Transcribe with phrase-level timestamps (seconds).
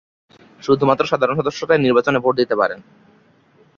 [0.61, 2.79] শুধুমাত্র সাধারণ সদস্যরাই নির্বাচনে ভোট দিতে পারেন।